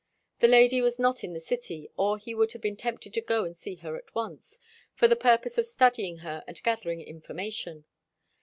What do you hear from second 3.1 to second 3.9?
to go and see